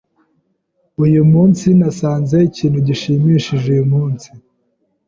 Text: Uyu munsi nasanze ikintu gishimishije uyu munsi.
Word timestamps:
Uyu 1.03 1.21
munsi 1.33 1.65
nasanze 1.79 2.35
ikintu 2.49 2.77
gishimishije 2.87 3.67
uyu 3.75 3.85
munsi. 3.93 4.27